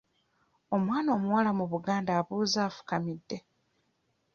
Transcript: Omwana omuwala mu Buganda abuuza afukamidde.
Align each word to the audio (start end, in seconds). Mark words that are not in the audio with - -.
Omwana 0.75 1.09
omuwala 1.17 1.49
mu 1.57 1.65
Buganda 1.71 2.11
abuuza 2.19 2.59
afukamidde. 2.69 3.37